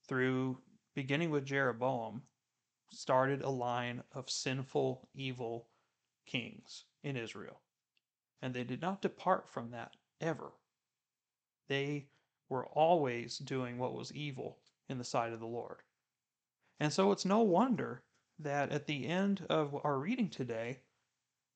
[0.08, 0.58] through
[0.94, 2.22] beginning with Jeroboam
[2.94, 5.68] started a line of sinful, evil
[6.26, 7.60] kings in Israel.
[8.42, 10.52] And they did not depart from that ever.
[11.68, 12.06] They
[12.48, 15.78] were always doing what was evil in the sight of the Lord.
[16.80, 18.02] And so it's no wonder
[18.38, 20.80] that at the end of our reading today,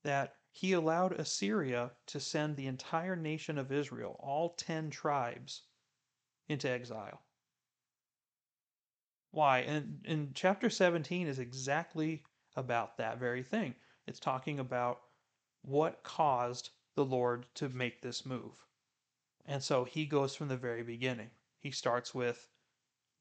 [0.04, 5.62] that he allowed Assyria to send the entire nation of Israel, all 10 tribes,
[6.48, 7.20] into exile.
[9.30, 9.58] Why?
[9.60, 12.22] And in chapter 17 is exactly
[12.56, 13.74] about that very thing.
[14.06, 15.02] It's talking about
[15.62, 18.64] what caused the Lord to make this move.
[19.44, 21.30] And so he goes from the very beginning.
[21.60, 22.48] He starts with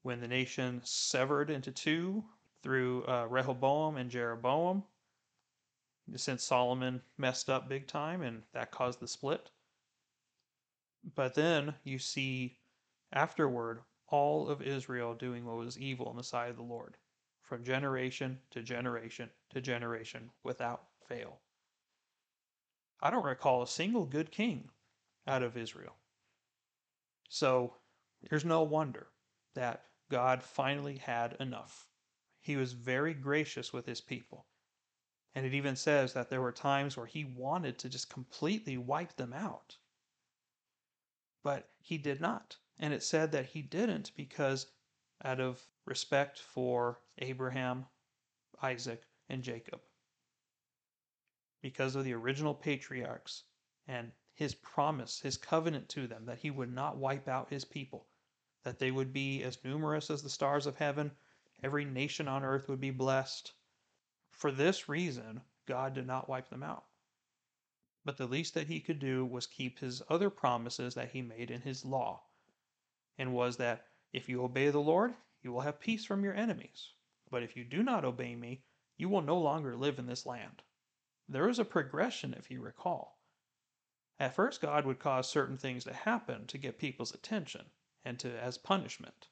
[0.02, 2.24] when the nation severed into two
[2.62, 4.84] through uh, Rehoboam and Jeroboam,
[6.16, 9.50] since Solomon messed up big time and that caused the split.
[11.14, 12.58] But then you see
[13.12, 16.96] afterward all of Israel doing what was evil in the sight of the Lord,
[17.42, 21.40] from generation to generation to generation without fail.
[23.00, 24.70] I don't recall a single good king
[25.26, 25.94] out of Israel.
[27.28, 27.74] So
[28.28, 29.08] there's no wonder
[29.54, 31.86] that God finally had enough.
[32.40, 34.46] He was very gracious with his people.
[35.34, 39.14] And it even says that there were times where he wanted to just completely wipe
[39.16, 39.76] them out.
[41.44, 42.56] But he did not.
[42.80, 44.68] And it said that he didn't because
[45.24, 47.86] out of respect for Abraham,
[48.62, 49.80] Isaac, and Jacob.
[51.60, 53.42] Because of the original patriarchs
[53.88, 58.06] and his promise, his covenant to them that he would not wipe out his people,
[58.62, 61.10] that they would be as numerous as the stars of heaven,
[61.64, 63.54] every nation on earth would be blessed.
[64.30, 66.84] For this reason, God did not wipe them out.
[68.04, 71.50] But the least that he could do was keep his other promises that he made
[71.50, 72.22] in his law
[73.18, 76.92] and was that if you obey the Lord, you will have peace from your enemies.
[77.30, 78.62] But if you do not obey me,
[78.96, 80.62] you will no longer live in this land.
[81.28, 83.18] There is a progression, if you recall.
[84.18, 87.66] At first, God would cause certain things to happen to get people's attention
[88.04, 89.28] and to as punishment.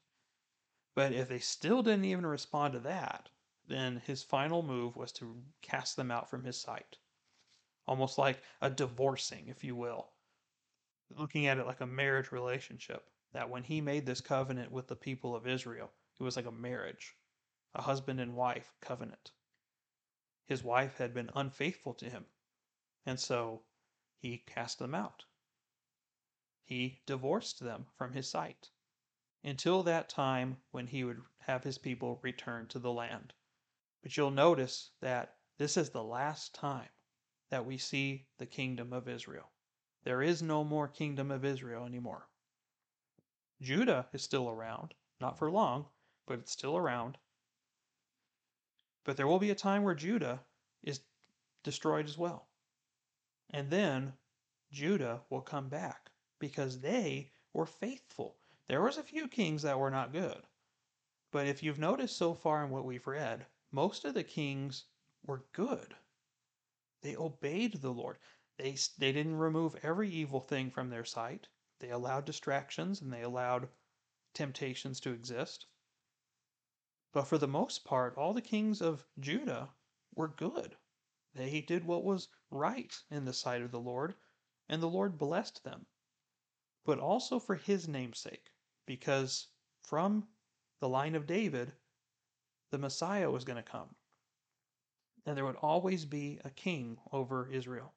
[0.94, 3.30] But if they still didn't even respond to that,
[3.66, 6.98] then his final move was to cast them out from his sight.
[7.86, 10.12] Almost like a divorcing, if you will.
[11.10, 14.96] Looking at it like a marriage relationship, that when he made this covenant with the
[14.96, 17.14] people of Israel, it was like a marriage,
[17.74, 19.32] a husband and wife covenant.
[20.46, 22.26] His wife had been unfaithful to him,
[23.04, 23.64] and so
[24.16, 25.24] he cast them out.
[26.64, 28.70] He divorced them from his sight
[29.44, 33.32] until that time when he would have his people return to the land.
[34.02, 36.88] But you'll notice that this is the last time
[37.50, 39.50] that we see the kingdom of Israel.
[40.02, 42.28] There is no more kingdom of Israel anymore.
[43.60, 45.86] Judah is still around, not for long,
[46.26, 47.16] but it's still around.
[49.04, 50.40] But there will be a time where Judah
[50.82, 51.00] is
[51.62, 52.48] destroyed as well.
[53.50, 54.12] And then
[54.72, 58.36] Judah will come back because they were faithful.
[58.66, 60.42] There was a few kings that were not good.
[61.30, 64.84] But if you've noticed so far in what we've read, most of the kings
[65.24, 65.94] were good.
[67.02, 68.18] They obeyed the Lord.
[68.58, 71.48] They, they didn't remove every evil thing from their sight.
[71.78, 73.68] They allowed distractions and they allowed
[74.32, 75.66] temptations to exist.
[77.12, 79.70] But for the most part, all the kings of Judah
[80.14, 80.76] were good.
[81.34, 84.14] They did what was right in the sight of the Lord,
[84.68, 85.86] and the Lord blessed them.
[86.84, 88.50] But also for his namesake,
[88.86, 89.48] because
[89.82, 90.28] from
[90.80, 91.72] the line of David,
[92.70, 93.94] the Messiah was going to come.
[95.24, 97.95] And there would always be a king over Israel.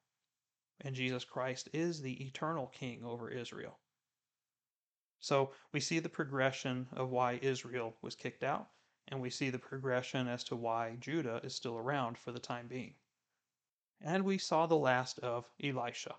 [0.81, 3.77] And Jesus Christ is the eternal king over Israel.
[5.19, 8.69] So we see the progression of why Israel was kicked out,
[9.09, 12.67] and we see the progression as to why Judah is still around for the time
[12.67, 12.95] being
[14.01, 16.15] and we saw the last of Elisha.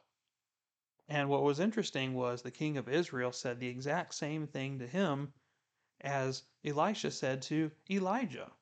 [1.08, 4.86] And what was interesting was the king of Israel said the exact same thing to
[4.86, 5.32] him
[6.02, 8.52] as Elisha said to Elijah.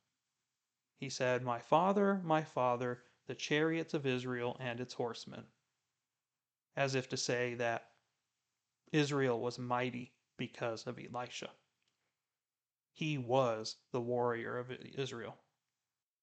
[0.99, 5.45] He said, My father, my father, the chariots of Israel and its horsemen.
[6.79, 7.91] As if to say that
[8.93, 11.51] Israel was mighty because of Elisha.
[12.93, 15.37] He was the warrior of Israel.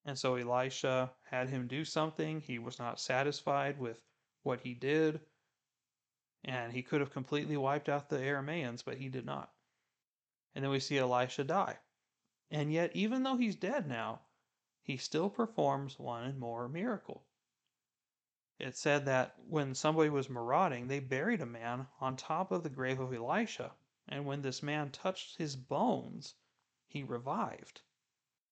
[0.06, 2.39] And so Elisha had him do something.
[2.39, 4.01] He was not satisfied with
[4.43, 5.20] what he did.
[6.45, 9.51] And he could have completely wiped out the Aramaeans, but he did not.
[10.53, 11.78] And then we see Elisha die.
[12.49, 14.22] And yet, even though he's dead now,
[14.84, 17.26] he still performs one and more miracle.
[18.58, 22.70] It said that when somebody was marauding, they buried a man on top of the
[22.70, 23.76] grave of Elisha.
[24.08, 26.36] And when this man touched his bones,
[26.88, 27.82] he revived.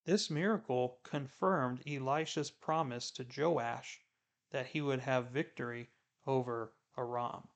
[0.04, 4.02] This miracle confirmed Elisha's promise to Joash
[4.50, 5.90] that he would have victory
[6.26, 7.48] over Aram.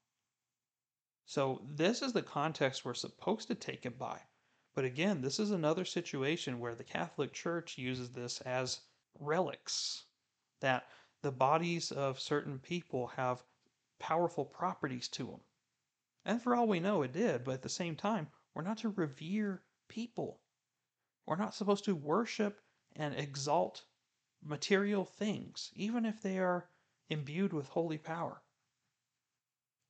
[1.25, 4.21] So, this is the context we're supposed to take it by.
[4.73, 8.79] But again, this is another situation where the Catholic Church uses this as
[9.19, 10.05] relics,
[10.61, 10.87] that
[11.21, 13.43] the bodies of certain people have
[13.99, 15.41] powerful properties to them.
[16.25, 18.89] And for all we know, it did, but at the same time, we're not to
[18.89, 20.41] revere people.
[21.25, 22.61] We're not supposed to worship
[22.95, 23.83] and exalt
[24.43, 26.69] material things, even if they are
[27.09, 28.41] imbued with holy power.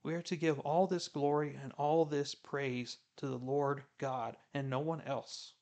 [0.04, 4.38] We are to give all this glory and all this praise to the Lord God
[4.54, 5.54] and no one else.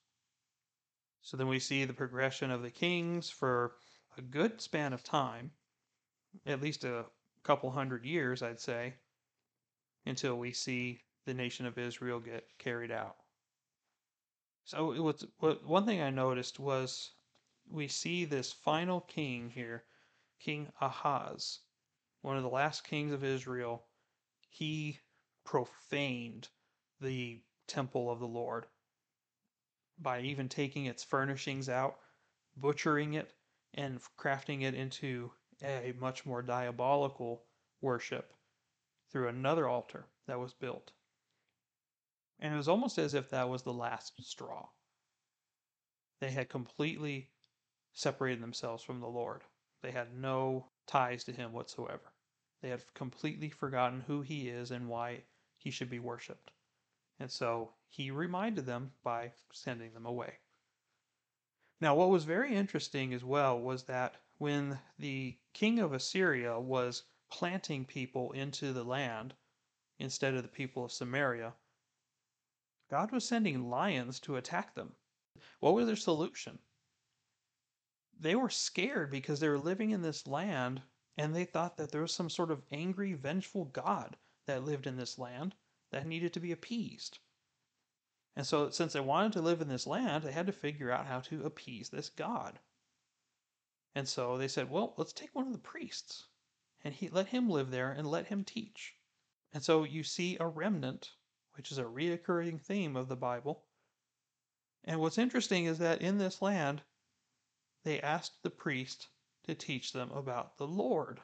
[1.22, 3.76] So then we see the progression of the kings for
[4.18, 5.51] a good span of time,
[6.45, 7.05] at least a
[7.43, 8.93] couple hundred years, I'd say,
[10.05, 13.18] until we see the nation of Israel get carried out.
[14.63, 15.26] So it was
[15.63, 17.11] one thing I noticed was
[17.70, 19.84] we see this final king here,
[20.39, 21.59] King Ahaz,
[22.22, 23.86] one of the last kings of Israel.
[24.49, 24.99] He
[25.43, 26.47] profaned
[27.01, 28.66] the temple of the Lord
[29.99, 31.97] by even taking its furnishings out,
[32.57, 33.32] butchering it,
[33.76, 35.32] and crafting it into
[35.64, 37.44] a much more diabolical
[37.82, 38.34] worship
[39.12, 40.92] through another altar that was built.
[42.40, 44.68] And it was almost as if that was the last straw.
[46.20, 47.30] They had completely
[47.94, 49.44] separated themselves from the Lord.
[49.82, 52.14] They had no ties to Him whatsoever.
[52.62, 55.24] They had completely forgotten who He is and why
[55.58, 56.52] He should be worshiped.
[57.20, 60.40] And so He reminded them by sending them away.
[61.82, 67.04] Now, what was very interesting as well was that when the king of Assyria was
[67.30, 69.36] planting people into the land
[70.00, 71.56] instead of the people of Samaria,
[72.90, 74.96] God was sending lions to attack them.
[75.60, 76.60] What was their solution?
[78.18, 80.82] They were scared because they were living in this land
[81.18, 84.18] And they thought that there was some sort of angry, vengeful God
[84.48, 85.56] that lived in this land
[85.92, 87.20] that needed to be appeased.
[88.36, 91.06] And so, since they wanted to live in this land, they had to figure out
[91.06, 92.60] how to appease this God.
[93.96, 96.28] And so they said, well, let's take one of the priests
[96.84, 98.94] and he, let him live there and let him teach.
[99.54, 101.12] And so you see a remnant,
[101.54, 103.64] which is a reoccurring theme of the Bible.
[104.84, 106.84] And what's interesting is that in this land,
[107.84, 109.08] they asked the priest
[109.44, 111.22] to teach them about the Lord.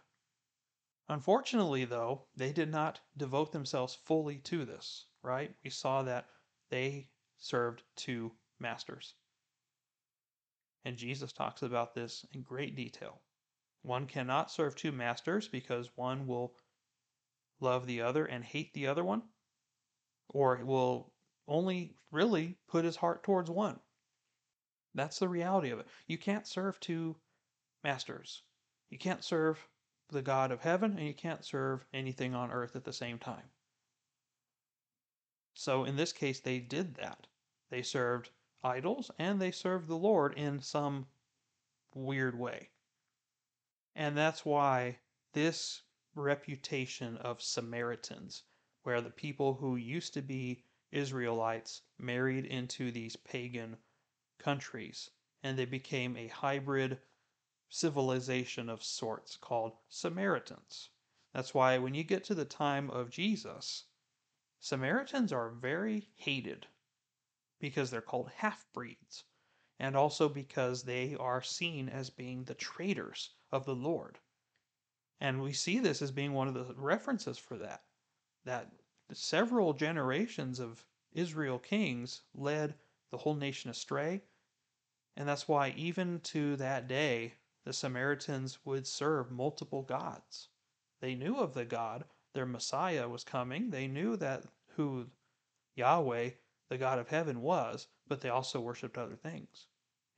[1.09, 5.53] Unfortunately, though, they did not devote themselves fully to this, right?
[5.61, 6.29] We saw that
[6.71, 7.07] they
[7.37, 9.13] served two masters.
[10.83, 13.21] And Jesus talks about this in great detail.
[13.83, 16.55] One cannot serve two masters because one will
[17.59, 19.21] love the other and hate the other one,
[20.29, 21.13] or will
[21.47, 23.79] only really put his heart towards one.
[24.95, 25.87] That's the reality of it.
[26.07, 27.15] You can't serve two
[27.83, 28.43] masters.
[28.89, 29.59] You can't serve
[30.09, 33.49] the God of heaven and you can't serve anything on earth at the same time.
[35.53, 37.27] So in this case, they did that.
[37.69, 38.29] They served
[38.63, 41.07] idols and they served the Lord in some
[41.93, 42.69] weird way.
[43.95, 44.99] And that's why
[45.33, 45.81] this
[46.15, 48.43] reputation of Samaritans,
[48.83, 53.77] where the people who used to be Israelites married into these pagan
[54.37, 55.09] countries,
[55.43, 56.99] and they became a hybrid
[57.69, 60.89] civilization of sorts called Samaritans.
[61.33, 63.85] That's why when you get to the time of Jesus,
[64.63, 66.67] Samaritans are very hated
[67.59, 69.23] because they're called half breeds,
[69.79, 74.19] and also because they are seen as being the traitors of the Lord.
[75.19, 77.83] And we see this as being one of the references for that.
[78.45, 78.71] That
[79.11, 82.75] several generations of Israel kings led
[83.09, 84.21] the whole nation astray.
[85.17, 87.33] And that's why, even to that day,
[87.65, 90.49] the Samaritans would serve multiple gods.
[90.99, 93.69] They knew of the God, their Messiah was coming.
[93.69, 94.43] They knew that
[94.75, 95.07] who
[95.75, 96.31] Yahweh,
[96.69, 99.67] the God of heaven, was, but they also worshiped other things.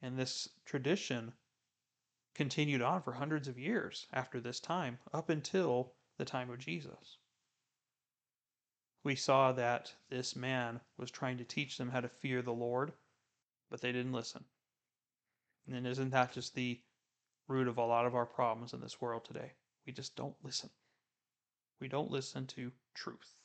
[0.01, 1.33] And this tradition
[2.35, 7.17] continued on for hundreds of years after this time, up until the time of Jesus.
[9.03, 12.93] We saw that this man was trying to teach them how to fear the Lord,
[13.69, 14.43] but they didn't listen.
[15.71, 16.79] And isn't that just the
[17.47, 19.53] root of a lot of our problems in this world today?
[19.85, 20.69] We just don't listen.
[21.79, 23.35] We don't listen to truth.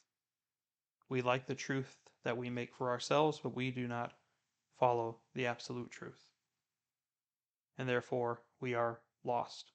[1.08, 4.12] We like the truth that we make for ourselves, but we do not
[4.78, 6.28] follow the absolute truth
[7.78, 9.70] and therefore we are lost.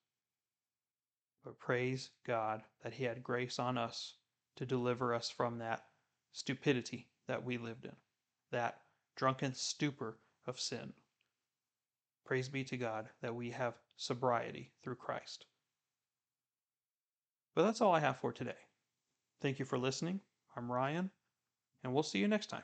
[1.44, 4.16] But praise God that He had grace on us
[4.58, 5.86] to deliver us from that
[6.34, 7.96] stupidity that we lived in,
[8.52, 8.82] that
[9.16, 10.94] drunken stupor of sin.
[12.26, 15.46] Praise be to God that we have sobriety through Christ.
[17.56, 18.58] But that's all I have for today.
[19.42, 20.22] Thank you for listening.
[20.56, 21.12] I'm Ryan,
[21.84, 22.64] and we'll see you next time.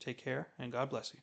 [0.00, 1.20] Take care, and God bless you.